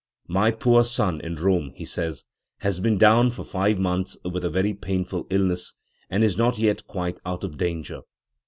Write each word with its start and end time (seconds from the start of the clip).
"My 0.27 0.49
poor 0.49 0.83
son 0.83 1.21
in 1.21 1.35
Rome", 1.35 1.73
he 1.75 1.85
says, 1.85 2.23
"has 2.61 2.79
been 2.79 2.97
down 2.97 3.29
for 3.29 3.43
five 3.43 3.77
months 3.77 4.17
with 4.25 4.43
a 4.43 4.49
very 4.49 4.73
painful 4.73 5.27
illness, 5.29 5.75
and 6.09 6.23
is 6.23 6.39
not 6.39 6.57
yet 6.57 6.87
quite 6.87 7.19
out 7.23 7.43
of 7.43 7.59
danger. 7.59 8.01